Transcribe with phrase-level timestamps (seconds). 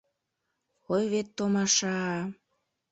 [0.93, 2.09] Ой вет томаша-а...